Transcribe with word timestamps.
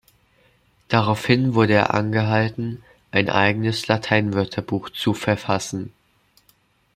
Daraufhin 0.87 1.53
wurde 1.53 1.73
er 1.73 1.93
angehalten, 1.93 2.81
ein 3.11 3.29
eigenes 3.29 3.87
Latein-Wörterbuch 3.87 4.89
zu 4.89 5.13
verfassen. 5.13 5.93